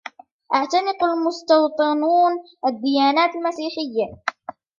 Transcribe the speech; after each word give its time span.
أعتنق 0.53 1.03
المستوطنون 1.03 2.31
الديانة 2.67 3.25
المسيحيّىة. 3.25 4.23